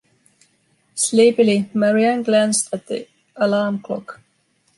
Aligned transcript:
Sleepily, 0.95 1.69
Marianne 1.75 2.23
glanced 2.23 2.73
at 2.73 2.87
the 2.87 3.07
alarm 3.35 3.81
clock. 3.83 4.19